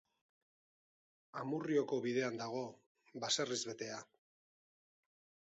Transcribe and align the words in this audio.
Amurrioko 1.41 1.99
bidean 2.07 2.41
dago, 2.41 2.63
baserriz 3.27 3.61
betea. 3.73 4.03